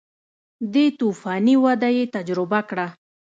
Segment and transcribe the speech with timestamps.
[0.73, 2.87] دې توفاني وده یې تجربه کړه